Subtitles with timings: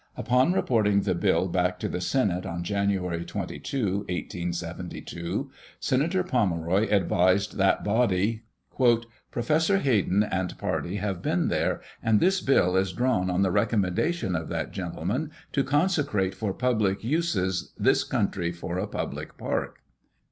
[0.17, 7.57] Upon reporting the bill back to the Senate on January 22, 1872, Senator Pomeroy advised
[7.57, 8.41] that body,
[9.29, 14.35] "Professor Hayden and party have been there, and this bill is drawn on the recommendation
[14.35, 19.83] of that gentleman to consecrate for public uses this country for a public park."